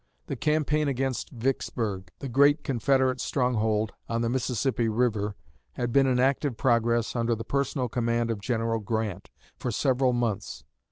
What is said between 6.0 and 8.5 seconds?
in active progress, under the personal command of